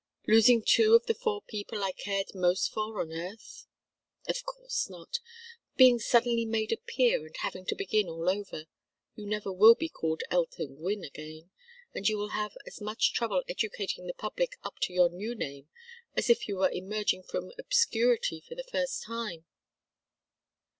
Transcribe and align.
"Losing 0.25 0.63
two 0.63 0.95
of 0.95 1.05
the 1.05 1.13
four 1.13 1.43
people 1.43 1.83
I 1.83 1.91
cared 1.91 2.33
most 2.33 2.73
for 2.73 2.99
on 3.01 3.11
earth?" 3.11 3.67
"Of 4.27 4.43
course 4.45 4.89
not. 4.89 5.19
Being 5.77 5.99
suddenly 5.99 6.43
made 6.43 6.71
a 6.71 6.77
peer 6.77 7.23
and 7.23 7.37
having 7.37 7.67
to 7.67 7.75
begin 7.75 8.09
all 8.09 8.27
over. 8.27 8.65
You 9.13 9.27
never 9.27 9.51
will 9.53 9.75
be 9.75 9.89
called 9.89 10.23
Elton 10.31 10.77
Gwynne 10.77 11.03
again, 11.03 11.51
and 11.93 12.09
you 12.09 12.17
will 12.17 12.29
have 12.29 12.57
as 12.65 12.81
much 12.81 13.13
trouble 13.13 13.43
educating 13.47 14.07
the 14.07 14.15
public 14.15 14.57
up 14.63 14.79
to 14.79 14.91
your 14.93 15.09
new 15.09 15.35
name 15.35 15.69
as 16.15 16.31
if 16.31 16.47
you 16.47 16.55
were 16.55 16.71
emerging 16.71 17.21
from 17.21 17.51
obscurity 17.59 18.41
for 18.41 18.55
the 18.55 18.63
first 18.63 19.03
time." 19.03 19.45